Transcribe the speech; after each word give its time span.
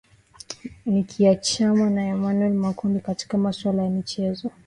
nikiachana 0.85 1.89
na 1.89 2.07
emmanuel 2.07 2.53
makundi 2.53 2.99
katika 2.99 3.37
masuala 3.37 3.83
ya 3.83 3.89
michezo 3.89 4.51